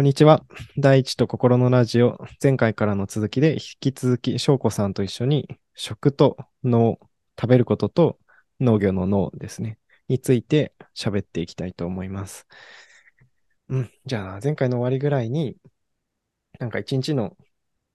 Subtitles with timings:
[0.00, 0.46] こんにちは。
[0.78, 6.98] 第一と心のラジオ、前回からの続きで、引き続き、翔子さんと一緒に、食と脳、
[7.38, 8.18] 食べることと
[8.60, 9.78] 農業の脳ですね、
[10.08, 12.46] について喋っていきたいと思います。
[13.68, 13.90] うん。
[14.06, 15.58] じゃあ、前回の終わりぐらいに、
[16.58, 17.36] なんか一日の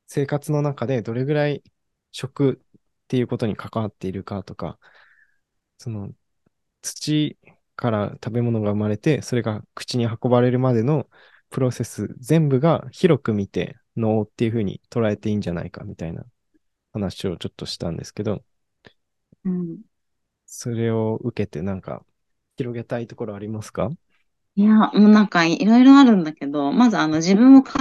[0.05, 1.63] 生活の中でどれぐらい
[2.11, 2.77] 食っ
[3.07, 4.77] ていうことに関わっているかとか、
[5.79, 6.11] その
[6.83, 7.35] 土
[7.75, 11.09] から食べ物が生まれて、それが口に運ばれるまでの
[11.55, 16.25] プロセス全部が広く見て脳っていうふうに捉えていいんじゃないかみたいな
[16.91, 18.43] 話をちょっとしたんですけど、
[19.45, 19.77] うん、
[20.45, 22.03] それを受けてなんか
[22.57, 23.89] 広げたいところありますか？
[24.57, 27.79] いや、もうなんかいろいろあるんだけど、まずあの自分を顧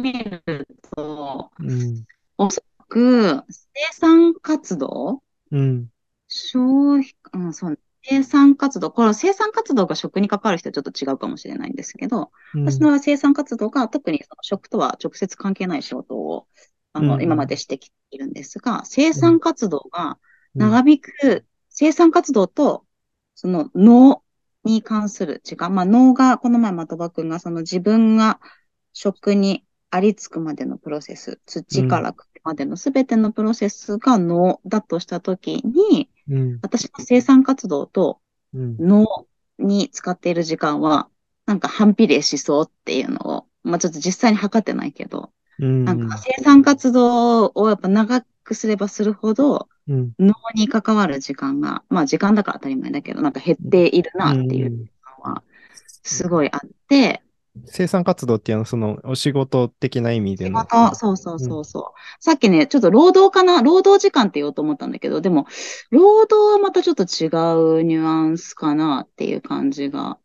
[0.00, 2.04] みると、うん、
[2.38, 5.88] おそらく生産活動、うん、
[6.28, 16.46] 消費、うん、そう、生産活動、これ生産活動が食に関わる人はちょっと違うかもしれないんですけど、うん、私の生産活動が特にその食とは直接関係ない仕事を
[16.92, 20.18] あの、うん、今までしてきているんですが、生産活動が
[20.54, 22.84] 長引く、生産活動と
[23.34, 24.22] その脳
[24.64, 28.40] に関する時間、まあ脳が、この前的場君がその自分が
[28.92, 38.20] 食にありつくまでのプロセス、土からまでのすべてのプロセスが脳だとしたときに、うん、私の生産活動と
[38.54, 39.26] 脳
[39.58, 41.08] に使っている時間は、
[41.46, 54.90] なんか反比例しそうっていうのを、まあちょっと実際に測ってないけど、うん、なんか生産活動をやっぱ長くすればするほど、脳に関わる時間が、まあ時間だから当たり前だけど、なんか減っているなっていう時
[55.22, 55.42] 間は、
[56.02, 57.22] すごいあって、
[57.64, 60.60] 生産活動っていうのは、そのお仕事的な意味での。
[60.60, 65.46] 仕事、そうそうそうそう、うん、さっきね、ちょっと労働かな、労働時間って言おうと思ったんだけど、でも、
[65.90, 67.26] 労働はまたちょっと違
[67.80, 70.18] うニュアンスかなっていう感じが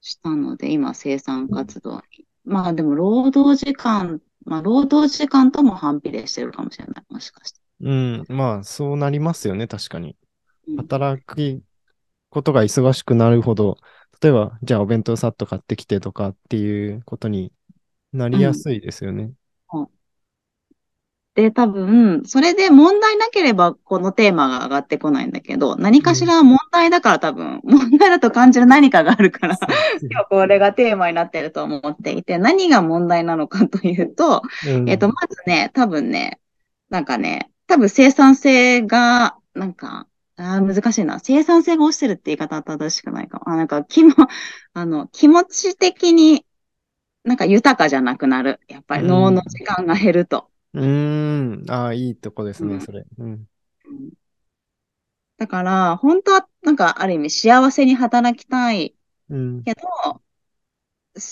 [0.00, 2.26] したので、今、生産活動に。
[2.46, 7.60] うん、まあでも、労働時間、まあ、労働時間とも反比例してるかもしれない、もしかして。
[7.80, 10.16] うん、まあ、そうなりますよね、確かに。
[10.76, 11.62] 働く
[12.30, 13.76] ことが忙しくなるほど、
[14.22, 17.52] 例えば、じゃあお弁当さっと買ってきてとかっていうことに
[18.12, 19.32] なりやすいですよね。
[19.72, 19.88] うん、
[21.34, 29.58] で、多分、それで問題なければこのテーマが上がってこないんだけど、何かしら問題だから多分、問題だと感じる何かがあるから、
[30.08, 36.38] 今日これがテーマになってると思っていて、何が問題なのかというと、うん、えっと、まずね、多分ね、
[36.90, 40.06] なんかね、多分生産性が、なんか、
[40.42, 41.20] あ難しいな。
[41.20, 43.48] 生産性が落ちてるって言い方は正しくないかも。
[43.50, 44.14] あ、なんか気も、
[44.74, 46.44] あの、気持ち的に
[47.24, 48.60] なんか豊かじゃなくなる。
[48.68, 50.50] やっぱり脳の時間が減ると。
[50.74, 51.64] うん。
[51.68, 53.04] ああ、いいとこですね、うん、それ。
[53.18, 53.46] うん。
[55.36, 58.94] だから、本当は、なんか、ある意味幸せに働きたい
[59.64, 60.22] けど、
[61.14, 61.22] うん、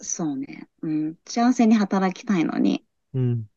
[0.00, 2.84] そうね、うん、幸せに働きたいのに、
[3.14, 3.48] うん、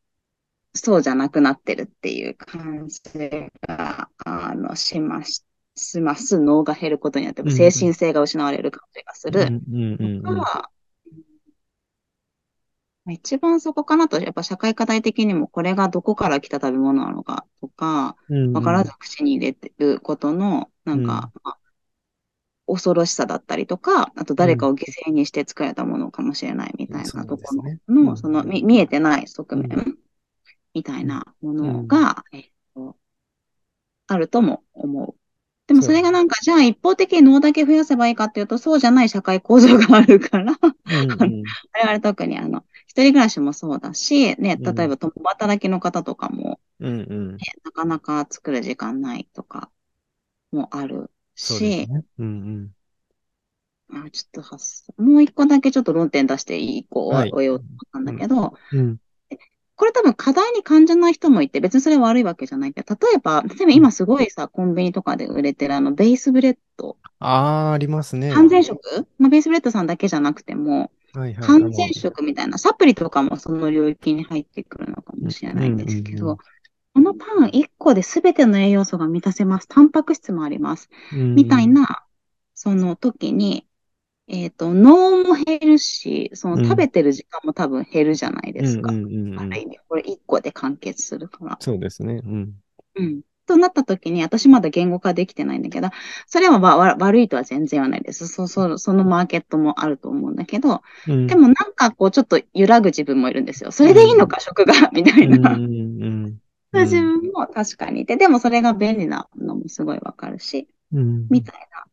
[0.73, 3.01] そうじゃなくなってるっていう感じ
[3.67, 5.45] が、あの、します。
[5.75, 6.39] します。
[6.39, 9.53] 脳が減ることによって、精神性が失われる感じがする。
[13.09, 18.15] 一番そこかなと、やっぱ社会課題的にもこれがどこから来た食べ物なのかとか、
[18.53, 21.59] わからず口に入れてることの、なんか、まあ、
[22.67, 27.55] 恐ろしさだったりとか、あと誰かを犠牲にして作られたものかもしれないみたいなとこ
[27.87, 29.97] ろの、その見えてない側面
[30.73, 32.97] みたいなものが、うん、えっと、
[34.07, 35.15] あるとも思う。
[35.67, 47.37] でもそれがなんか、じゃあ一方的に脳だけ増やせばいいかっていうと、そうじゃない社会構造があるからうんうん、我々特にあの、一人暮らしもそうだし、ね、例えば共働きの方とかも、うんうん。
[47.37, 49.69] ね、なかなか作る時間ないとか
[50.51, 52.03] もあるし、ね。
[52.19, 52.71] うん
[53.89, 58.53] うん、あちょっと発もう一個だけちょっと論点出していい子を終えようと思ったんだけど、
[59.81, 66.97] これ多分課題に感じない人もいて、別にそれは悪いわけじゃないけど、例えば、例えば今すごいさ、コンビニとかで売れてるあの、ベースブレッド。
[67.17, 68.31] ああ、ありますね。
[68.31, 68.79] 完全食
[69.17, 76.37] まあ、ベースブレッドさんだけじゃなくても、はいはい、完全食みたいな、サプリとかもその領域に入ってくるのかもしれないんですけど、うんうんうん
[76.93, 79.67] このパン1個で全ての栄養素が満たせます。
[79.69, 80.89] タンパク質もあります。
[81.13, 82.03] みたいな、
[82.53, 83.65] その時に、
[84.33, 88.89] えっ、ー、と、脳も減るし、その食べてる時間も多分減るじゃないですか。
[88.89, 91.57] ある意味、これ一個で完結するから。
[91.59, 92.21] そうですね。
[92.23, 92.53] うん。
[92.95, 93.21] うん。
[93.45, 95.89] となった時に、私まだ言語化できてないんだけど、
[96.27, 98.27] それはわ悪いとは全然はないです。
[98.29, 103.71] そ、そ、そのマーケットもあると思うんだけど、うん、でもなんかこう、ちょっと揺らぐ自分もいるんですよ。
[103.71, 105.55] それでいいのか、うん、食が、みたいな。
[105.55, 106.37] うんうん
[106.73, 111.83] 自分も確かにいて、でもそれが便利なのもすごいわかるし、うん、みたいな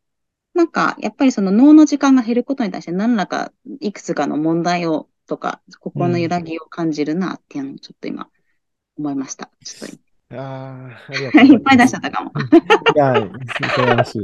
[0.59, 8.27] なんか、やっぱりその脳の時間が減ることに対して何らかいくつかの問題をとか、心の揺らぎを感じるなっていうのをちょっと今
[8.97, 9.49] 思いました。
[9.63, 9.89] ちょっ
[10.29, 10.37] と。
[10.37, 12.31] ああ、いっぱい出しちゃったかも。
[12.93, 13.29] いや、素
[13.69, 14.19] 晴らしい。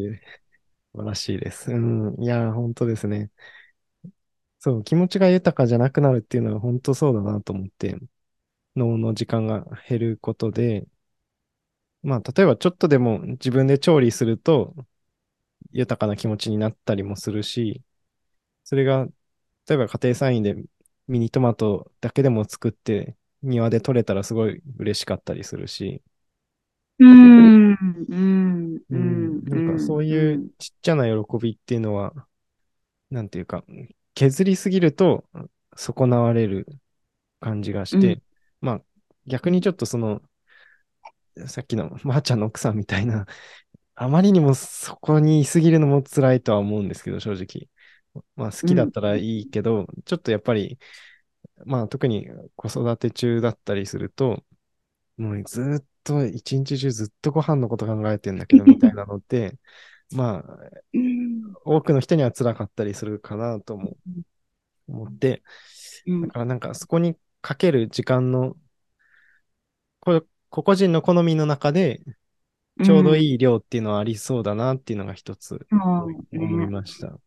[0.92, 1.72] 素晴らしいです。
[1.72, 2.22] うん。
[2.22, 3.31] いや、本当ですね。
[4.60, 7.98] そう、気持ちが豊かじゃなくなるっていうのは本当そうだなと思って、
[8.76, 10.86] 脳の時間が減ることで、
[12.04, 14.76] まあ、例えばちょっとでも自分で調理すると、
[15.72, 17.82] 豊かな気持ちになったりもするし、
[18.66, 19.08] それが、
[19.70, 20.56] 例えば家庭菜園で
[21.08, 26.04] ミニトマトだけでも作って庭で取れたらすごい嬉しかったりするし、
[27.00, 29.44] うん、うん、うん。
[29.50, 32.14] なんかそういうちっちゃな喜びっていうのは、
[33.10, 33.66] なんていうか、
[34.16, 35.26] 削りすぎると
[35.76, 36.68] 損なわれる
[37.40, 38.24] 感じがして、うん、
[38.62, 38.82] まあ
[39.28, 40.22] 逆にちょっとその、
[41.48, 43.26] さっきのまー、ちゃんの奥さんみたいな、
[43.95, 47.69] あまりにもそこにいすぎるのも辛いとは思うんですけど、正直。
[48.36, 50.80] まあ好きだったらいいけど、うん、ちょっとやっぱり、
[51.65, 54.44] まあ特に子育て中だったりすると、
[55.18, 59.57] もうずっと一日中ずっとご飯のこと考えてんだけどみたいなのって、
[60.12, 60.59] まあ、
[61.63, 63.97] 多くの人には辛かったりするかなと思
[64.88, 65.42] 思って、
[66.06, 68.56] だからなんかそこにかける時間の、
[70.00, 72.01] こ個々人の好みの中で、
[72.83, 75.68] ちょうどいい量っていうのはありそうだなっていうのが一つ
[76.36, 77.19] 思いました。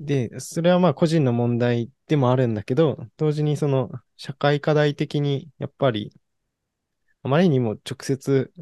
[0.00, 6.12] で、それはまあ個人の問題でもあるんだけど、同時にその社会課題的にやっぱり
[7.22, 8.52] あまりにも直接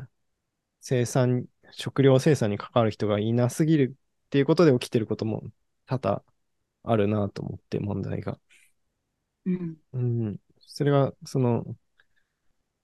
[0.81, 3.97] 生産、食料生産に関わる人がいなすぎる
[4.27, 5.45] っていうことで起きてることも
[5.87, 6.25] 多々
[6.85, 8.39] あるなと思って問題が。
[9.47, 9.77] うん。
[9.93, 10.41] うん。
[10.61, 11.77] それが、その、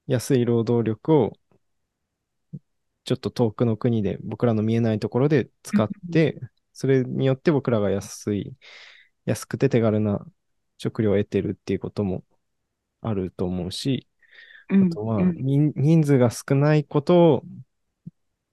[0.07, 1.33] 安い労働力を
[3.11, 6.41] ちょっと遠くの国で僕らの見えないところで使って、
[6.73, 8.55] それによって僕らが安い、
[9.25, 10.25] 安くて手軽な
[10.79, 12.23] 食料を得てるっていうことも
[13.01, 14.07] あると思うし、
[14.69, 17.43] あとは、人数が少ないこと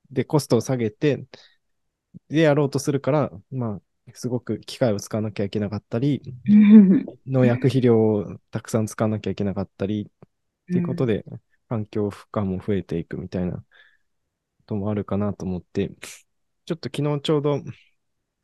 [0.09, 1.23] でコストを下げて、
[2.29, 6.23] でやろうとするから、まあ、すごく機械を使わなきゃいけなかったり、
[7.27, 11.25] 農薬肥料をたくさん使わなきゃいけなかったり、っていうことで、
[11.69, 13.63] 環境負荷も増えていくみたいな
[14.67, 15.91] こともあるかなと思って、
[16.65, 17.61] ちょっと昨日ちょうど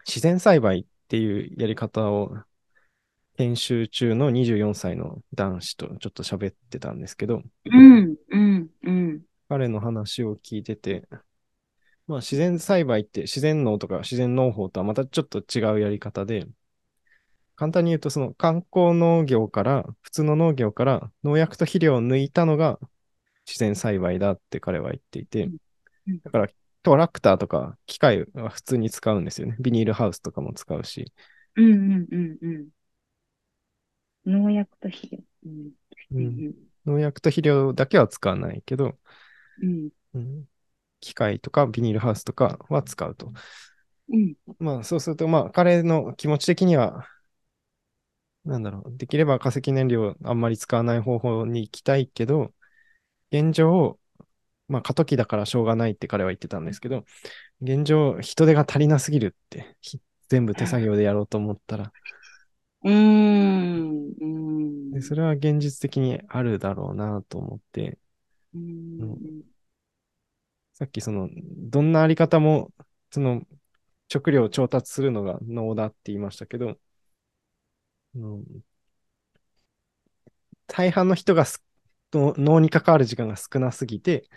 [0.07, 2.33] 自然栽培っていうやり方を
[3.37, 9.21] 研修中の24歳の男子とちょっと喋ってたんですけど、うん、うん、うん。
[9.49, 11.05] 彼の話を聞いてて、
[12.07, 16.47] まあ自然栽培って自然農とか自然農法とはまたちょっと違うやり方で、
[17.55, 22.79] 簡単に言うとその観光農業から、普通の農業から農薬と肥料を抜いたのが
[23.45, 25.49] 自然栽培だって彼は言っていて、
[26.23, 26.47] だから
[26.81, 29.55] トラクターとか機械は普通に使うんですよね。
[29.59, 31.11] ビニールハウスとかも使うし。
[31.55, 32.69] うんうんうんうん。
[34.25, 35.19] 農薬と肥料。
[35.45, 35.71] うん、
[36.11, 36.53] うん、
[36.85, 38.97] 農薬と肥料だけは使わないけど、
[39.61, 40.45] うん、うん、
[40.99, 43.31] 機械とかビニールハウスとかは使うと。
[44.09, 47.07] うん、まあそうすると、まあ彼の気持ち的には、
[48.45, 52.53] なんだろう、できれば化石燃料あんまり使わない方法に行きたいけど、
[53.31, 53.99] 現状、
[54.73, 57.05] まあ過渡期だからしょうがないって彼は言ってたんですけど、
[57.61, 59.77] 現状人手が足りなすぎるって、
[60.29, 61.91] 全部手作業でやろうと思ったら、
[62.83, 64.91] うん。
[64.91, 67.99] でそれは現実的にあるだろうなと思って、
[68.55, 69.43] うん、
[70.73, 72.71] さっきその、どんなあり方も、
[73.11, 73.43] その、
[74.09, 76.79] 食料を調達するのが脳だって言いましたけど、
[78.15, 78.63] うん、
[80.67, 81.45] 大半の人が
[82.13, 84.27] 脳に関わる時間が少なすぎて、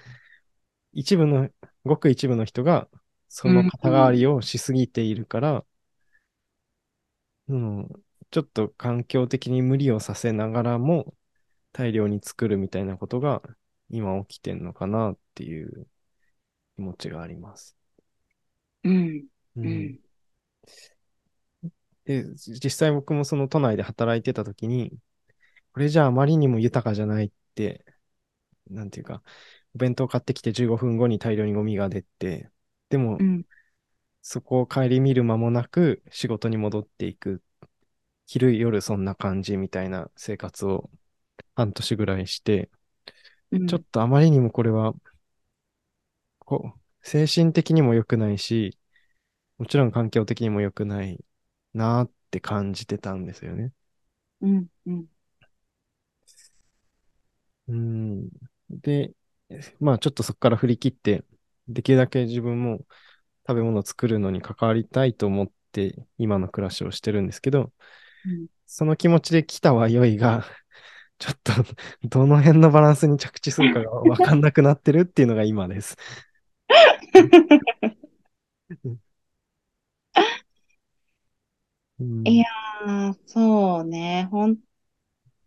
[0.97, 1.50] 一部の、
[1.85, 2.88] ごく一部の人が
[3.29, 5.65] その肩代わりをしすぎているから、
[7.49, 7.88] うん、うん、
[8.31, 11.15] ちょっと環境的に無理をさせながらも
[11.73, 13.43] 大量に作るみたいなことが
[13.91, 15.87] 今起きてんのかなっていう
[16.76, 17.76] 気持ちがあります。
[18.85, 19.26] うん。
[19.57, 20.00] うん。
[22.07, 24.99] で、実際僕もその都内で働いてた時に、
[25.73, 27.85] これじゃああまりにも豊かじゃないって、
[28.71, 29.23] なんていうか、
[29.76, 32.50] お弁当買ってきて15分後に大量にゴミが出て、
[32.88, 33.45] でも、うん、
[34.23, 37.42] そこを顧みる間もなく仕事に戻っていく
[38.26, 40.88] 昼夜そんな感じみたいな生活を
[41.54, 42.71] 半年ぐらいして、
[43.52, 44.95] うん、ちょっとあまりにもこれは、
[46.38, 48.78] こう、精神的にも良くないし、
[49.59, 51.23] もちろん環境的にも良くない
[51.75, 53.75] なって感じてたんですよね。
[54.40, 55.06] うん、うん。
[57.68, 58.30] うん。
[58.71, 59.12] で、
[59.81, 61.25] まあちょっとそこから振り切って、
[61.69, 62.81] できるだけ自分も
[63.47, 67.73] 食べ物を作るのに関わりたいと思って今の暮らしをしてるんですけど、
[68.25, 70.45] うん、その気持ちで来たは良いが、
[71.19, 71.53] ちょっと
[72.09, 75.97] どの辺のバランスに着地するかがわかんなくなってるっていうのが今です。
[82.25, 84.59] いやー、そうね、本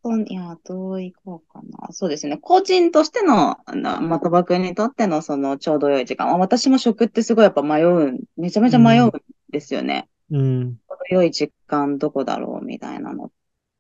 [0.04, 1.92] 当に、いや、どういこうかな。
[1.92, 2.38] そうですね。
[2.38, 6.38] 個人としての、的場君にとってのそのちょうど良い時間。
[6.40, 9.12] 私も食ってすごいやっぱ迷う、めちゃめちゃ迷うん
[9.50, 10.10] ですよね。
[10.32, 10.76] うん。
[10.76, 13.32] ちょうど良い時間どこだろうみたいなのっ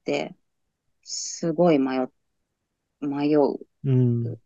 [0.03, 0.35] て、
[1.03, 2.07] すごい迷、
[3.01, 3.55] 迷う。
[3.85, 4.37] うん。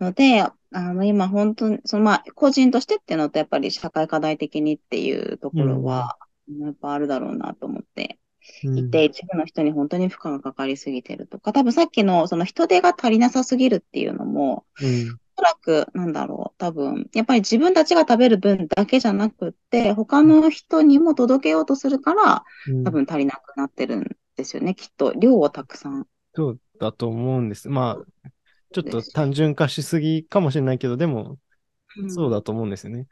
[0.00, 6.16] ので、あの、今本当に、そのまあ、個人としてっていうのと、やっぱり社会課題的にっていうところは、
[6.48, 8.18] やっぱあるだろうなと思って
[8.62, 22.44] いて、うん、一部の人に本当に負荷がかかりすぎてるとか、多分さっきのその人手が足りなさすぎるっていうのも、うん、おそらく、なんだろう、多分、やっぱり自分たちが食べる分だけじゃなくって、他の人にも届けようとするから、
[22.84, 25.12] 多分足りなくなってるんですよね、きっと。
[25.14, 26.06] 量をたくさん。
[26.34, 27.68] そうだと思うんです。
[27.68, 28.30] まあ、
[28.72, 31.38] ちょっと単純化しすぎかもしれないけど、でも、
[32.08, 33.06] そうだと思うんですよね。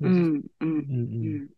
[0.00, 1.48] うん、うん、うん。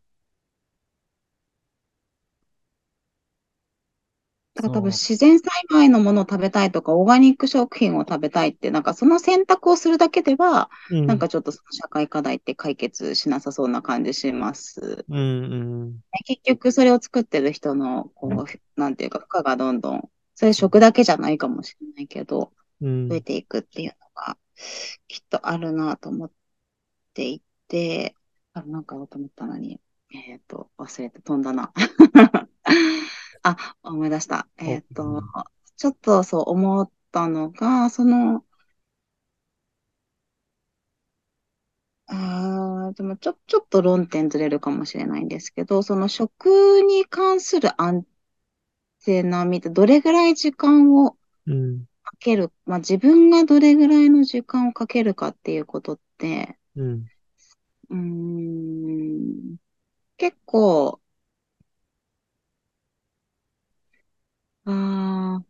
[4.58, 15.04] だから多分自然栽培のものを食べたいとか、オーガニック食品を食べたいって、なんかその選択をするだけでは、うん、なんかちょっとその社会課題って解決しなさそうな感じします。
[15.08, 15.20] うんう
[15.84, 24.36] ん、結局それを作ってる人の、こう、なんていうか、負荷がどんどん、それ食だけじゃないかもしれないけど、増えていくっていうのが、
[25.06, 26.30] きっとあるなと思っ
[27.14, 28.16] ていて、
[28.54, 29.80] あ、なんかと思ったのに、
[30.12, 31.72] えっ、ー、と、忘れて飛んだな。
[33.56, 34.48] あ、思い出した。
[34.58, 35.22] えっ、ー、と、
[35.76, 38.44] ちょっとそう思ったのが、その、
[42.06, 48.04] あでもちょ、ちょっと論点ずれるかもしれないんですけど、その食に関するアン
[49.04, 51.18] テナ見て、どれぐらい時間をか
[52.20, 57.10] ける、まあ自分がどれぐらいの時間をかけるかっていうことって、うん、
[57.90, 59.56] うーん
[60.18, 61.00] 結構、
[64.64, 64.70] あ
[65.40, 65.44] あ、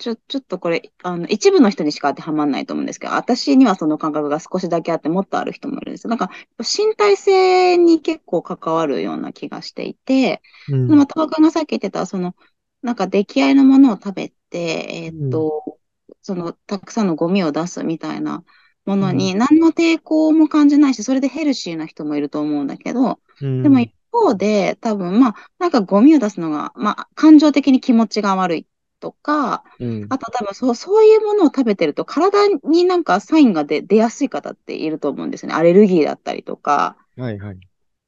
[0.00, 6.08] ちょ、ちょっとこれ、あの、一部の人にしか当てはまらないと思うんですけど、私にはその感覚が少しだけあって、もっとある人もいるんですよ。
[6.08, 12.34] なんか、身体性に結構関わるような気がしていて、うん、また僕がさっき言ってた、その、
[12.82, 15.74] なんか出来合いのものを食べて、えっ、ー、と、うん、
[16.22, 18.42] その、たくさんのゴミを出すみたいな
[18.86, 28.66] ものに、何の抵抗も感じないし、それでヘルシーな人もいると思うんだけど、うん、でも一方で、多分、まあ、なんかゴミを出すのが、まあ、感情的に気持ちが悪い
[29.00, 35.54] とか、うん、あと多分そう、そういうものを食べてると、体になんかサインが出出やすい方っていると思うんですよね。
[35.54, 36.96] アレルギーだったりとか。
[37.16, 37.58] はいはい。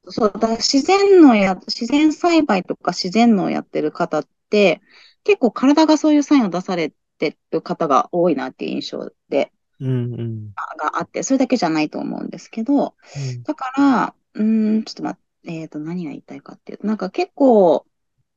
[0.07, 4.81] そう、だから自然のや、自然栽培とか自然のをやってる方って、
[5.23, 17.85] 結構体がそういうサインを出されてる方が多いなっていう印象で、うんうん、があって、それだけじゃないと思うんですけど、うん、だから、うん、ちょっと待って、えっ、ー、と、何が言いたいかっていうと、なんか結構、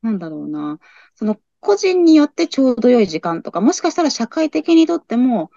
[0.02, 0.78] なんだろうな、
[1.14, 5.50] その個人によってちょうど良い時間とか、もしかしたら社会的にとっても、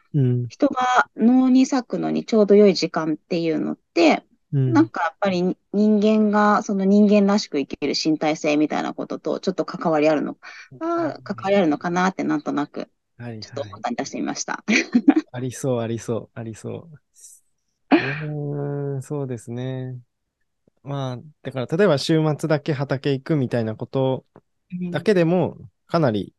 [0.49, 10.37] 人が脳に咲くのにちょうど良い時間っていうのって、うん、なんかやっぱり人間が、その人間らしく生きる身体性みたいなこととちょっと関わりあるの、
[10.79, 12.89] あ関わりあるのかなってなんとなく、
[13.19, 14.63] ちょっと簡単に出してみました。
[15.31, 16.99] ありそう、ありそう、ありそう。
[17.91, 19.95] うん、そうですね。
[20.81, 24.25] まあ、だから例えば週末だけ畑行くみたいなこと
[24.91, 25.57] だけでも、
[25.89, 26.33] かなり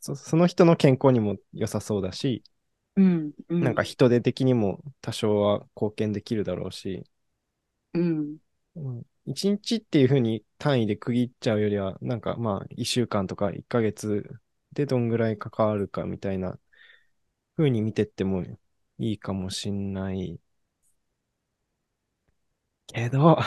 [0.00, 2.42] そ、その人の健康にも良さそうだし、
[2.96, 7.04] うんうん、なんか人手的にも多少は貢献できるだろうし、
[7.94, 8.38] うん。
[9.26, 14.24] 一日っていうふうに単位で区切っちゃうよりは、なんかまあ一週間とか一ヶ月
[14.72, 16.58] でどんぐらい関わるかみたいな
[17.56, 18.42] ふうに見てっても
[18.98, 20.40] いいかもしんない。
[22.86, 23.38] けど、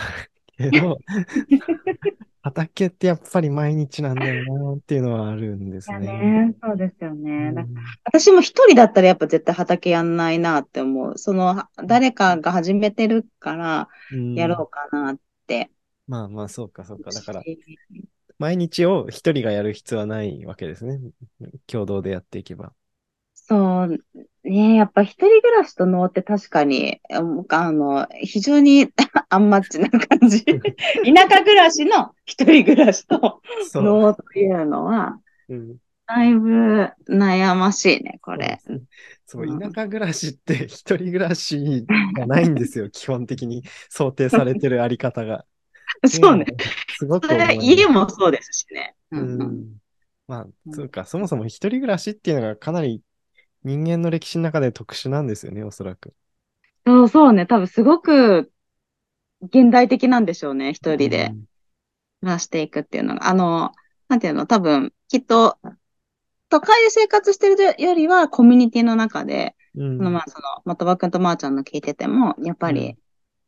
[0.58, 1.02] けど、
[2.44, 6.00] 畑ってやっぱり毎日なんだよなっていうのはあるんですね。
[6.00, 7.54] ねそうですよね。
[7.56, 11.18] うん、私も一人だったらやっぱ絶対畑やんないなって思う。
[11.18, 13.90] その、誰かが始めてるから
[14.36, 15.70] やろうかなって。
[16.08, 17.12] うん、まあまあ、そうかそうか。
[17.12, 17.44] だから、
[18.40, 21.00] 毎日を一人がやる必要はないわけですね。
[21.68, 22.74] 共同でやっていけば。
[23.36, 23.98] そう
[24.44, 28.88] ね、やっぱ一人暮らしと脳って確かに、あの、非常に
[29.30, 30.44] アンマッチな感じ。
[31.06, 33.42] 田舎暮らしの一人暮らしと
[33.76, 38.60] 脳というのは、うん、だいぶ悩ましいね、これ。
[39.28, 45.46] そう、田舎暮らしって一人暮らしじゃないんですよ、 基本的に想定されてるあり方が。
[46.06, 46.46] そうね。
[46.98, 48.96] すごくそれ家もそうですしね。
[49.12, 49.68] うん。
[50.28, 53.02] まあ、そうか、そもそも一人暮らしっていうのがかなり
[53.64, 56.14] 人間の歴史の中で特殊なんですよね、おそらく。
[56.86, 58.52] そうそうね、多分すごく
[59.42, 61.34] 現代的なんでしょうね、一人で
[62.22, 63.28] 暮らしていくっていうのが。
[63.28, 63.72] あの、
[64.08, 65.58] なんていうの、多分、きっと、
[66.50, 72.98] 都会で生活してるよりは、コミュニティの中で、うん、そのまあ、その、的場くんとまーちゃんの聞いてても、やっぱり、うん、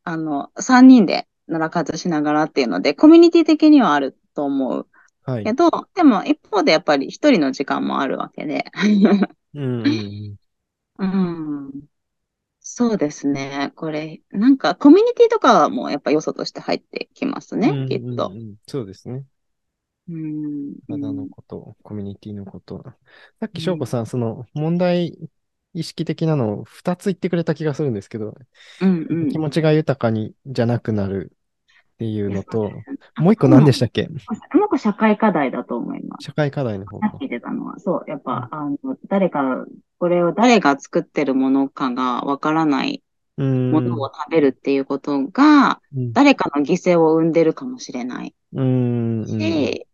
[0.03, 4.87] あの、三人で奈良活しながらっていうので、コミュニティ的にはあると思う。
[5.25, 8.65] はい、けど、でも一方でやっぱり一人の時間もあるわけで。
[9.53, 10.37] うん、
[10.99, 11.71] うん、
[12.59, 13.71] そうですね。
[13.75, 18.31] これ、なんかコミュニティとかもやっぱ要素として入ってきますね、うんうんうん、きっと。
[18.67, 19.25] そうですね。
[20.09, 20.75] うん。
[20.87, 22.83] 体のこと、コミュニティのこと。
[23.39, 25.17] さっき翔子さん、その問題
[25.73, 28.35] 意識的なのを2つ言ってくれた気がするんですけど、
[28.81, 31.35] うんうん、気持ちが豊かにじゃなくなる
[32.09, 32.71] っていうのと、
[33.17, 34.07] もう一個何でしたっけ？
[34.07, 36.25] もう一個社会課題だと思います。
[36.25, 39.65] 社会課題の方さっき出たのは、そう、やっぱ、うん、あの、誰か、
[39.99, 43.01] これを誰が作ってるものかがわからない
[43.37, 48.35] ものを食べるっていうことが、誰かの犠牲を生んでるかもしれない。
[48.53, 49.87] うん、し、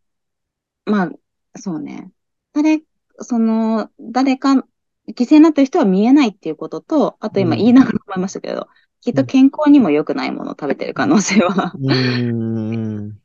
[0.86, 1.12] まあ、
[1.56, 2.10] そうね。
[2.54, 2.82] 誰、
[3.20, 4.66] その、誰か、
[5.10, 8.68] 犠牲になってる人は見えないっていうことと、あと今言いながら思いましたけど、
[9.02, 11.74] きっと健康にも良くないものを食べてる可能性は。
[11.80, 13.18] うん。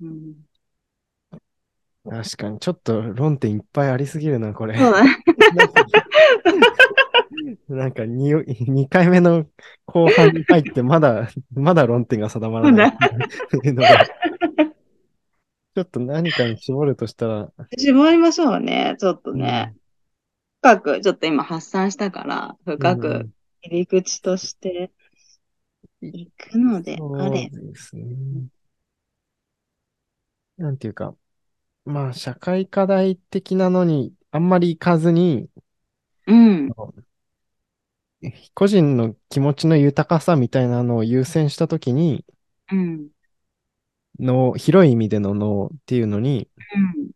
[0.00, 0.34] うん、
[2.08, 4.76] 確かに、ちょっと論点いっぱいありすぎるな、これ。
[4.76, 5.18] そうだね。
[7.68, 9.46] なんか 2, 2回目の
[9.86, 12.92] 後半に入ってまだ、 まだ論点が定まらない。
[15.74, 17.50] ちょっと何かに絞るとしたら。
[17.78, 19.74] 絞りましょうね、ちょっとね。
[20.62, 23.30] うん、深く、ちょっと今発散したから、深く
[23.62, 24.92] 入り口として
[26.00, 27.50] いくのであれ。
[27.50, 28.46] そうですね。
[30.56, 31.16] なんていうか、
[31.86, 35.50] まあ、社会課題的なのにあんまり行かずに、
[36.26, 36.74] うん。
[38.54, 42.24] 個人の気持ちの豊かさみたいなのを優先したときに、
[42.70, 43.10] うん。
[44.18, 47.12] の、広い意味での脳っていうのに、うん。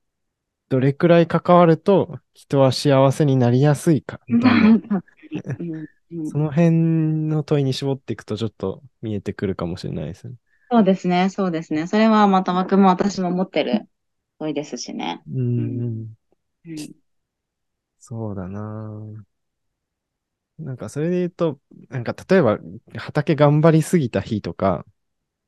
[0.69, 4.79] どれくらい関わると人は幸せになりやすいか、みたいな。
[6.25, 6.71] その辺
[7.29, 10.37] の問いに絞っていくとちょっと見えてくるかもしれないですね。
[10.71, 11.87] そうですね、そうですね。
[11.87, 13.89] それはまたまくも私も持ってる
[14.39, 15.23] 問いですしね。
[15.33, 16.17] うん。
[16.67, 16.95] うん、
[17.99, 19.27] そうだな
[20.59, 22.59] なんかそれで言うと、なんか例えば
[22.97, 24.87] 畑頑張りすぎた日とか、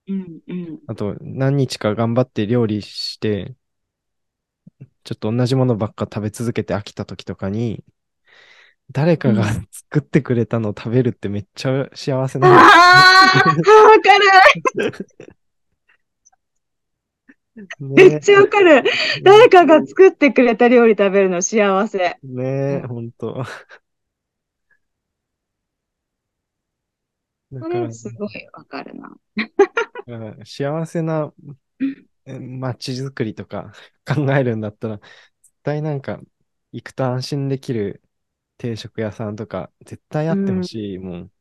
[0.06, 3.54] うんうん、あと何日か頑張って料理して、
[5.04, 7.84] ちょっと同じものばっか食べ続けて飽きた時とかに、
[8.92, 14.92] 誰かが作ってくれたのを食べるってめっちゃ幸せなんああわかる
[17.80, 18.84] めっちゃわかる。
[19.22, 22.16] 誰かが作ってくれた料理食べるの幸せ。
[22.22, 23.44] ねえ、ほんと。
[27.90, 29.16] すごいわかるな。
[30.44, 31.32] 幸せな
[32.26, 33.72] 街づくりとか
[34.06, 35.08] 考えるんだったら、絶
[35.62, 36.20] 対なんか
[36.72, 38.02] 行くと安心できる
[38.58, 41.32] 定食屋さんとか、絶対あってほしいもん。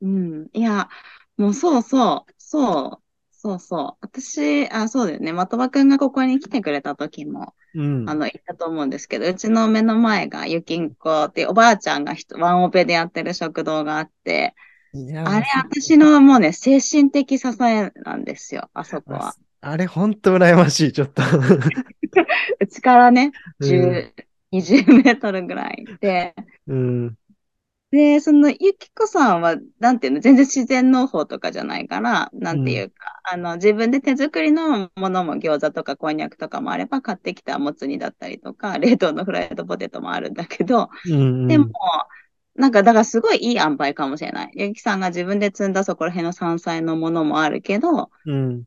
[0.00, 0.50] うん。
[0.52, 0.88] いや、
[1.36, 4.06] もうそうそう、そう、そうそう。
[4.06, 5.32] 私、あ、そうだよね。
[5.32, 14.54] 的場くんがここに来てくれた時も、うん、あの、言ったと思うんですけど、うちの目の前がゆきんこっておばあちゃんがワンオペでやってる食堂があって、
[15.24, 19.36] あれ、私のもうね、精神的支えなんですよ、あそこは。
[19.60, 21.22] あれ、ほんと羨ましい、ちょっと
[22.60, 24.14] うちからね、10、
[24.52, 26.34] 20メートルぐらいで、
[26.66, 27.18] うん、
[27.92, 41.70] で、その、ゆきこさんは、なんていうの、全然自然農法とかじゃないから、なんていうか、うん、あの、自分で手作りのものも餃子とかこんにゃくとかもあれば、買ってきたもつ煮だったりとか、 冷凍のフライドポテトもあるんだけど、うんうん、でも、
[42.54, 44.50] なんか、だからすごいいい塩梅かもしれない。
[44.54, 48.64] ゆきさんが自分で積んだそこら辺の山菜のものもあるけど、うん、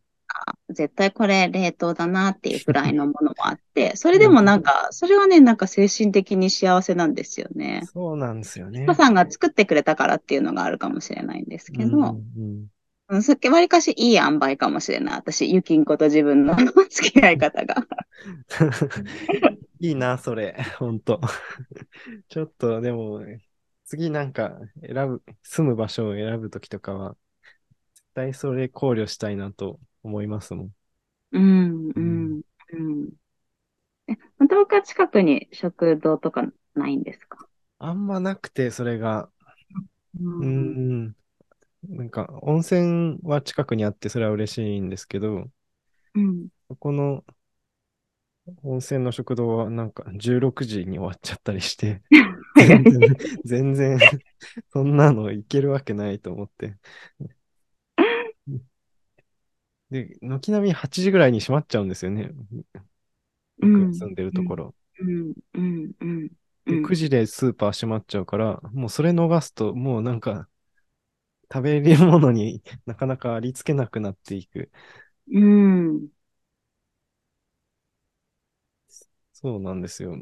[0.69, 7.83] 絶対これ冷凍だなっていうくらいのものもあって、それでもなんか、それはね、なんか精神的に幸せなんですよね。
[7.93, 8.85] そうなんですよね。
[8.85, 12.69] パさんが作ってくれたからっていうのがあるかもしれないんですけど、うん
[13.09, 15.15] うん、さっきわりかしいい塩梅かもしれない。
[15.15, 16.55] 私、ゆきんこと自分の
[16.89, 17.75] 付き合い方が。
[19.79, 20.57] いいな、それ。
[20.79, 21.21] ほんと。
[22.29, 23.21] ちょっと、でも、
[23.85, 27.15] 次なんか選ぶ、住む場所を選ぶときとかは、
[27.93, 30.75] 絶対それ考慮したいなと思いますもん。
[31.31, 32.41] うん、うん、
[32.73, 33.09] うん。
[34.07, 36.43] え、本当家近くに食堂とか
[36.75, 37.49] ないんですか？
[37.79, 39.31] あんまなくて、それが。
[40.15, 41.15] ううん。
[41.83, 45.51] なんか、温泉は近くにあって、それは嬉しいんですけど、
[46.13, 46.49] うん。
[46.67, 47.23] そこの
[48.63, 52.03] 温泉の食堂はなんか16時に終わっちゃったりして、
[52.55, 53.99] 全然、全然
[54.71, 56.77] そんなのいけるわけないと思って。
[59.95, 62.31] で、軒並み8時ぐらいに閉まっちゃうんですよね。
[63.59, 64.75] 僕が住んでるところ。
[64.99, 66.31] うん、うん、うん。
[66.67, 70.49] で、9時でスーパー閉まっちゃうから、もうそれ逃すと、もうなんか、
[71.51, 74.71] 食べれるものに なかなかありつけなくなっていく。
[75.31, 76.09] うん。
[79.33, 80.17] そうなんですよ。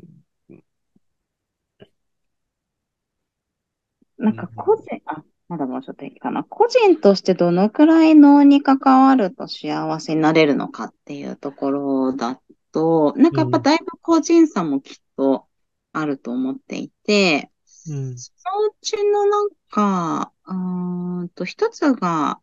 [4.17, 6.43] なんか個人、あ、まだもうちょっといいかな。
[6.43, 15.45] 個人としてどのくらい脳に関わると幸せになれるのかっていうところだと、なんかやっぱだいぶ個人差もきっと
[15.91, 17.51] あると思っていて、
[17.89, 22.39] うん、そのうちのなんか、うんと一つが、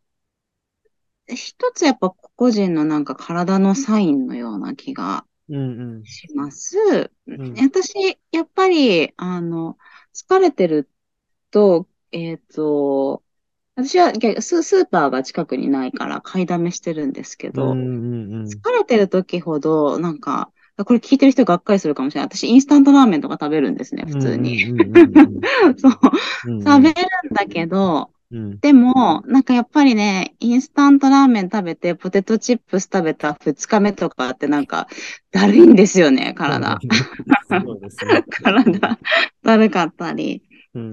[1.26, 5.24] 一つやっぱ個人のなんか体のサインのような気が
[6.04, 7.10] します。
[7.26, 9.78] うんうん、私、やっぱり、あの、
[10.14, 10.88] 疲れてる
[11.50, 13.22] と、えっ、ー、と、
[13.76, 20.50] 私はススーパーが近くにないから買いだめしてるんですけど、うんうんうん、疲れてる時ほど、なんか、
[20.84, 22.28] これ聞いてる人がっかりするかもしれない。
[22.28, 24.60] 私、インスタントラーメンとか食べるんですね、普通に。
[25.76, 25.92] そう、
[26.62, 26.92] 食べる
[27.30, 34.86] んだけど、うん、でも、なんかやっぱりね、インスタントラーメン食べて、ポテトチップス食べた2日目とかってなんか、
[35.32, 36.78] だるいんですよね、体。
[37.50, 38.98] そうですね、 体、
[39.42, 40.42] だるかったり。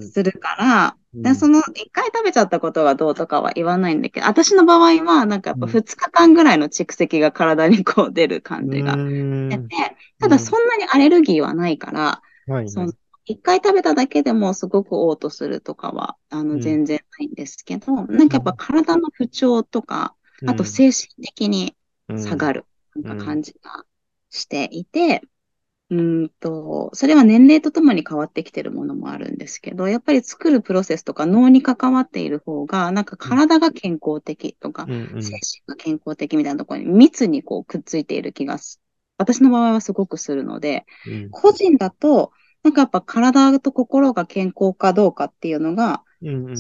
[0.02, 12.22] するから、うん、でその一回食べちゃったことがどうとかは言わないんだけど、私の場合はなんかやっぱ二日間ぐらいの蓄積が体にこう出る感じが出て、ただそんなにアレルギーはないから、
[12.68, 12.94] その
[13.30, 20.16] 一回食べただけでもすごく嘔吐するとかは、あの、全然ないんですけど、なんかやっぱ体の不調とか、
[20.48, 21.76] あと精神的に
[22.08, 23.84] 下がる、なんか感じが
[24.30, 25.22] していて、
[25.90, 35.12] うんと、それは年齢とともに変わってきてるものもあるんですけど、やっぱり作るプロセスとか脳に関わっている方が、なんか体が健康的とか、うん。
[35.14, 38.82] うん、精神が健康的みたいなところに密にこうくっついている気がす、
[39.18, 42.32] 私の場合はすごくするので、うん、個人だと、
[42.64, 46.54] なんかやっぱ体と心が健康かどうかっていうのが、うん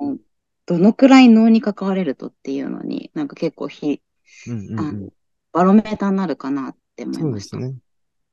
[0.00, 0.18] うん、
[0.64, 4.00] どのくらい脳に関われるとっていうのに、なんか結構ひ、
[4.48, 5.08] うんうんうん、あの
[5.52, 7.58] バロメーターになるかなって思いました。
[7.58, 7.74] ね。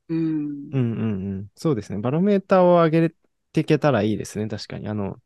[0.08, 0.70] うん。
[0.72, 1.50] うんうんうん。
[1.56, 1.98] そうですね。
[2.00, 3.10] バロメーターを上げ
[3.52, 4.48] ていけたらいいですね。
[4.48, 4.88] 確かに。
[4.88, 5.20] あの、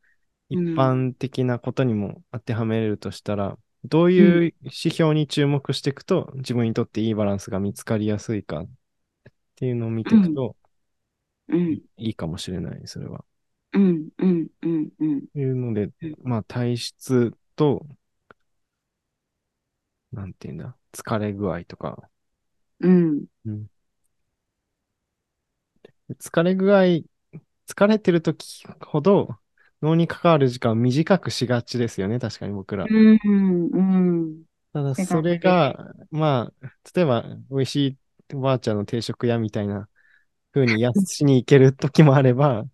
[0.49, 8.71] 一般的なことにも当てはめれるとしたら、どういう指標に注目していくと、自分にとっていいバランスが見つかりやすいかっ
[9.57, 10.57] ていうのを見ていくと、
[11.49, 13.25] うん、いいかもしれない、それは。
[13.73, 15.25] うん、うん、うん、うん。
[15.35, 15.91] いうので、
[16.23, 17.87] まあ、体質と、
[20.13, 22.09] なんていうんだ、疲れ具合とか、
[22.81, 23.27] うん。
[23.45, 23.67] うん、
[26.19, 29.37] 疲れ具合、疲れてる時ほど
[29.83, 32.85] 脳に関わる時間を短くしがちですよね、確かに僕ら。
[32.85, 33.19] うん、
[33.73, 34.45] うん。
[34.73, 37.77] ただ、それが、まあ、例えば、美味し
[38.31, 39.89] いおばあちゃんの定食屋みたいな
[40.53, 42.65] 風に安しに行ける時もあれば、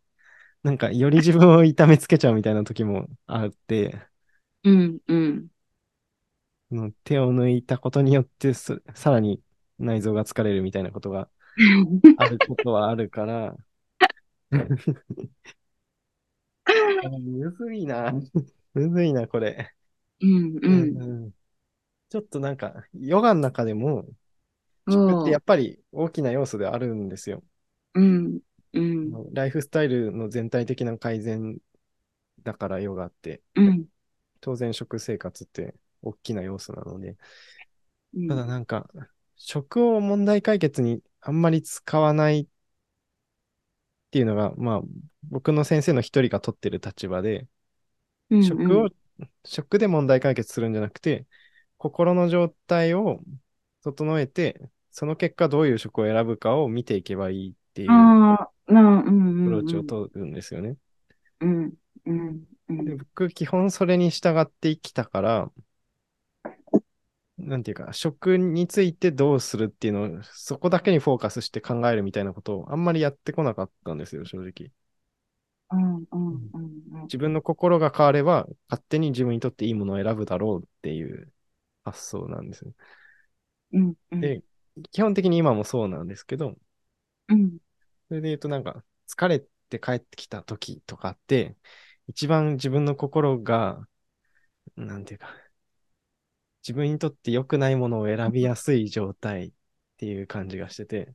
[0.63, 3.99] なんか、より自分を痛めつけちゃうみたいな時もあって、
[4.65, 5.49] うん、うん。
[6.71, 9.43] の手を抜いたことによってさらに
[9.79, 11.31] 内臓が疲れるみたいなことが
[12.17, 13.57] あることはあるから、
[17.21, 18.13] むずいな。
[18.75, 19.73] むずいな、これ。
[20.21, 21.03] うんうん。
[21.03, 21.31] うん、
[22.09, 24.07] ちょっとなんか、ヨガの中でも、
[24.89, 27.43] 食ってやっぱり大きな要素であるんですよ。
[27.95, 28.41] うん。
[28.73, 29.35] うん。
[29.35, 31.59] ライフスタイルの全体的な改善
[32.43, 33.87] だからヨガって、うん、
[34.41, 37.17] 当然食生活って大きな要素なので、
[38.29, 38.89] ただなんか、
[39.37, 42.47] 食を問題解決にあんまり使わないっ
[44.11, 44.81] ていうのが、まあ、
[45.25, 47.47] 僕の先生の一人が取ってる立場で、
[48.31, 48.89] うんうん、食を、
[49.45, 51.27] 食で問題解決するんじゃなくて、
[51.77, 53.21] 心の状態を
[53.83, 60.77] 整えて、その結果どういう食を選ぶかを見ていけばいいっていうアプローチを取るんですよね。
[61.41, 61.73] うん
[62.07, 65.53] うんうん、僕、基本それに従って生きたから、
[67.39, 74.73] なんていうか、食についてどうするっていうのを、そこだけにフォーカスして考えるみたいなことをあんまりやってこなかったんですよ、正直。
[75.71, 81.33] うんうんうん自分の心が変われば、勝手に自分にとっていいものを選ぶだろうっていう
[81.85, 82.67] 発想なんです
[83.73, 84.43] うんうん、で、
[84.91, 86.57] 基本的に今もそうなんですけど、
[87.29, 87.59] うん、
[88.09, 91.57] それで言うとなんか、疲れて帰ってきた時とかって、
[92.09, 93.87] 一番自分の心が、
[94.77, 95.29] なんていうか、
[96.69, 99.51] 自分にとって良くないものを選びやすい状態っ
[99.97, 101.15] ていう感じがしてて、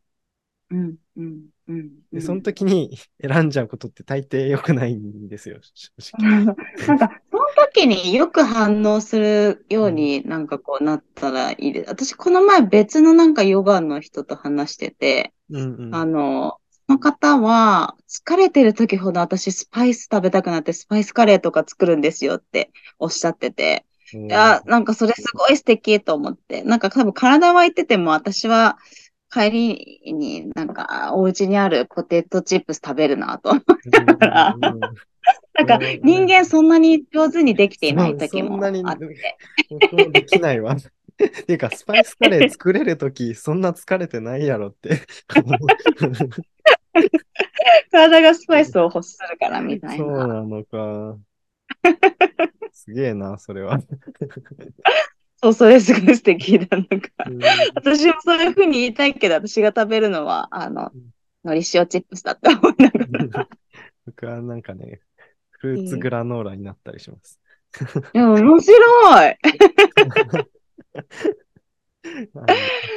[0.71, 1.91] うん、うん、うん。
[2.11, 6.45] で、その時に 選んじゃうことって大抵良くないんですよ、正直。
[6.87, 11.89] なんか、その時によく反応するようになんかこうなったらいいです。
[11.91, 28.77] 私、この前別のなんかヨガの人と話してて、うんうん、あの、その方は、疲れてる時ほど私スパイス食べたくなってスパイスカレーとか作るんですよっておっしゃってて、いや、なんかそれすごい素敵と思って、なんか多分体は言ってても私は
[29.31, 34.69] 帰りになんかお家にあるポテトチップス食べるなと思ったから、な
[35.63, 39.37] んか人間そんなに上手にできていない時もあって。
[39.69, 40.73] 僕もできないわ。
[40.73, 40.75] っ
[41.45, 45.01] ていうか、スパイスカレー作れるとき、そんな疲れてないやろって。
[47.91, 50.05] 体がスパイスを欲するからみたいな。
[50.05, 51.17] そうなのか。
[52.73, 53.79] すげえな、それは。
[55.41, 56.77] そう、それすごい素敵だ。
[56.77, 57.09] なんか、
[57.75, 60.91] 私もそういうふうに言いたいけど、私が食べるのは、あの、
[61.43, 62.99] のり塩チップスだって思いなが
[63.39, 63.47] ら。
[64.05, 65.01] 僕はなんかね、
[65.51, 67.39] フルーツグラノーラになったりします。
[68.13, 69.37] いや、面白い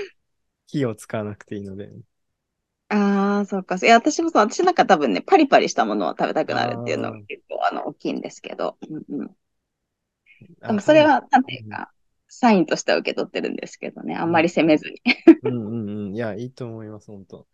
[0.67, 1.91] 火を使わなくていいので。
[2.89, 3.77] ああ、そうか。
[3.77, 8.77] いや、私もそう、私なんか多分ね、パリパリしたものを食べたくなるっていうのが結構あの大きいんですけど。
[8.89, 9.37] うんうん。
[10.67, 11.93] でもそれは、なんていうか、
[12.29, 15.01] サインとしては受け取ってるんですけどね、あんまり責めずに。
[15.43, 16.15] うんうんうん。
[16.15, 17.47] いや、いいと思います、本当。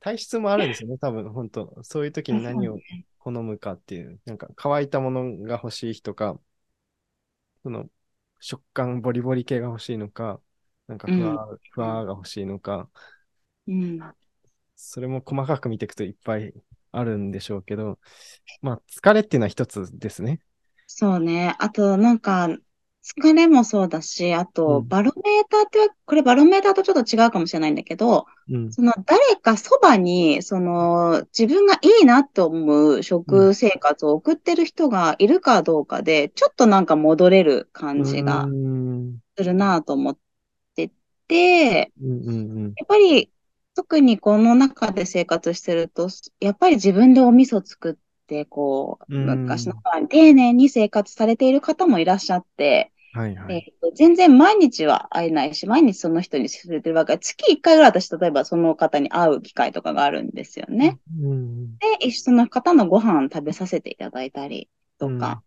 [0.00, 1.78] 体質もあるんですよね、多分、本当。
[1.82, 2.78] そういう時に何を
[3.18, 6.38] 好むかっていう、なんか乾いたものが欲しい人か、
[7.62, 7.86] その
[8.40, 10.40] 食感、ボリボリ系が欲しいのか、
[10.88, 12.90] なんかふわ、うん、ふわが欲しいのか、
[13.68, 14.00] うん、
[14.74, 16.52] それも細かく見ていくといっぱい
[16.90, 17.98] あるんでしょうけど、
[18.60, 20.40] まあ、疲れっていうのは一つですね。
[20.86, 21.54] そうね。
[21.58, 22.48] あと、なんか、
[23.02, 38.46] 疲れもそうだし、あと、バロメーターって、これバロメーターとちょっと違うかもしれないんだけど、うん、その誰かそばに、その自分がいいなと思う食生活を送ってる人がいるかどうかで、ちょっとなんか戻れる感じが
[39.36, 40.18] するなと思っ
[40.76, 40.92] て
[41.26, 41.92] て、
[42.76, 43.32] やっぱり
[43.74, 46.08] 特にこの中で生活してると、
[46.40, 47.94] やっぱり自分でお味噌作っ
[48.32, 49.74] て、こう、昔の
[50.08, 60.98] 丁寧に生活されている方もいらっしゃって、はいはい、えー、全然毎日は会えないし、毎日その人に接れてるわけで、月1回ぐらい私、例えばその方に会う機会とかがあるんですよね。
[61.20, 65.42] うん、で、一緒の方のご飯食べさせていただいたりとか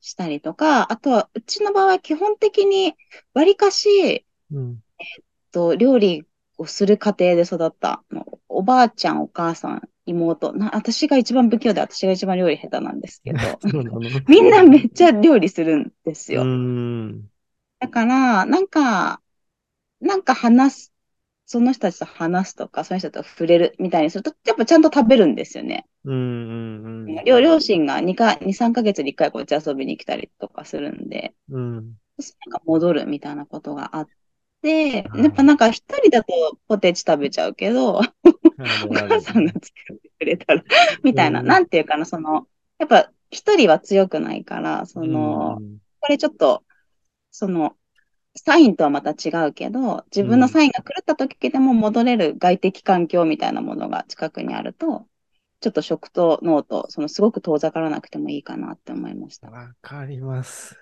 [0.00, 2.94] したりとか、うん、あとは、うちの場合基本的に
[3.34, 6.24] 割かし、うん、えっと、料理
[6.56, 8.02] をする家庭で育った
[8.48, 10.52] おばあちゃん、お母さん、妹。
[10.52, 13.38] な、私が一番不器用で私が一番料理下手なんですけど、
[14.28, 16.44] みんなめっちゃ料理するんですよ。
[17.78, 19.20] だから、なんか、
[20.00, 20.92] なんか話す、
[21.46, 25.86] その人たちと話すとか、その人と触れるみたいにすると、やっぱちゃんと食べるんですよね。
[26.04, 31.96] うん両両親が2か、2、3ヶ月に1回こっち遊びに来たりとかするんで、うん、
[32.46, 34.08] なんか戻るみたいなことがあっ
[34.62, 36.32] で、やっぱなんか一人だと
[36.68, 38.00] ポテチ食べちゃうけど、
[38.88, 40.64] お母さんが作ってくれたら、
[41.02, 42.46] みたいな、うん、なんていうかな、その、
[42.78, 46.64] やっぱ一人は強くないから、その、うん、これちょっと、
[47.30, 47.74] その、
[48.34, 55.06] サインとはまた違うけど、自分のサインが狂った時でも戻れる外的環境みたいなものが近くにあると、
[55.60, 59.50] ちょっと食と脳と、そのすごく遠ざからなくてもいいかなって思いました。
[59.50, 60.76] わかります。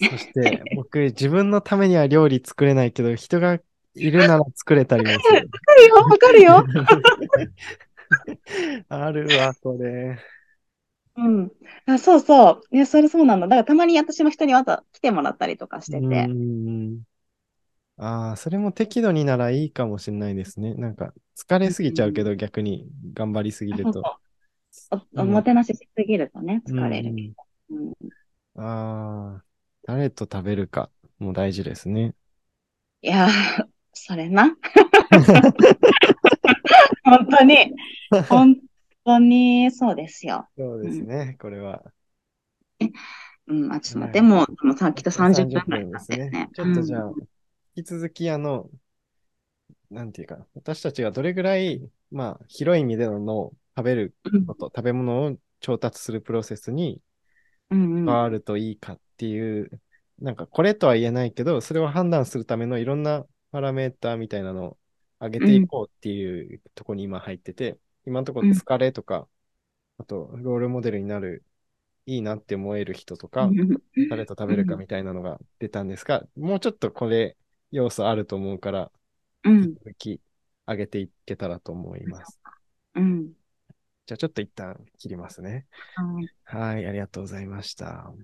[0.00, 3.58] そして、僕、自分のためには料理作れないけど、人が
[3.94, 5.48] いるなら作れたりもする。
[5.52, 6.66] わかるよ、わかるよ。
[8.88, 10.18] あるわ、それ。
[11.16, 11.52] うん。
[11.86, 12.76] あそうそう。
[12.76, 13.46] いや、それそうなんだ。
[13.46, 16.06] だからたまに私も人にわざ来てもらったりとかしてて。
[16.06, 17.02] うん
[17.96, 20.74] ああ、それも適度にならいいかもしれないですね。
[20.74, 24.02] なんか、疲れすぎちゃうけど、逆に頑張りすぎると。
[25.16, 27.34] おおもてなししすぎるとね、疲れる。
[27.70, 27.92] うん、
[28.56, 29.44] ああ、
[29.84, 32.14] 誰と食べるかも大事ですね。
[33.02, 34.56] いやー、それな。
[37.04, 37.72] 本当に、
[38.28, 38.56] 本
[39.04, 40.48] 当にそうですよ。
[40.56, 41.82] そうですね、うん、これは。
[43.46, 46.50] うん、あ、ちょっと待って、はい、もう、もうさっきと30分ぐらいですね。
[46.54, 47.14] ちょっとじゃあ、うん、
[47.76, 48.70] 引き続き、あの、
[49.90, 54.14] なんていうか、私たちがどれぐらい、まあ、広い意味での脳を食べる
[54.46, 57.00] こと、うん、食べ物を調達するプロセスに
[57.70, 59.70] 変わるといいかっていう、
[60.20, 64.78] なんかこれとは言えないけど、それを判断するためのいろんなパラメーターみたいなのを
[65.20, 69.28] 上げていこうっていうところに今入ってて、今のところ疲れとか、
[69.98, 71.44] あと、ロールモデルになる、
[72.06, 73.56] いいなって思える人とか、
[74.08, 77.36] 誰と食べるかみたいなのが出たんですが、もうちょっとこれ、
[77.70, 78.92] 要素あると思うから、
[79.62, 80.22] 引き続き
[80.66, 82.40] 上げていけたらと思います。
[82.94, 83.34] うん。
[84.06, 85.66] じゃあちょっと一旦切りますね。
[85.94, 86.28] はい。
[86.44, 88.14] はい、ありがとうございました。